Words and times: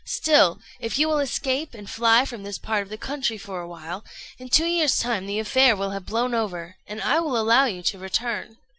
Still, 0.07 0.59
if 0.79 0.97
you 0.97 1.07
will 1.07 1.19
escape 1.19 1.75
and 1.75 1.87
fly 1.87 2.25
from 2.25 2.41
this 2.41 2.57
part 2.57 2.81
of 2.81 2.89
the 2.89 2.97
country 2.97 3.37
for 3.37 3.61
a 3.61 3.67
while, 3.67 4.03
in 4.39 4.49
two 4.49 4.65
years' 4.65 4.97
time 4.97 5.27
the 5.27 5.37
affair 5.37 5.75
will 5.75 5.91
have 5.91 6.07
blown 6.07 6.33
over, 6.33 6.75
and 6.87 6.99
I 7.03 7.19
will 7.19 7.37
allow 7.37 7.65
you 7.65 7.83
to 7.83 7.99
return." 7.99 8.57